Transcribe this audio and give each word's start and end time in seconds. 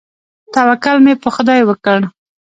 توکل 0.53 0.97
مې 1.05 1.13
پر 1.21 1.29
خداى 1.35 1.61
وکړ. 1.65 1.99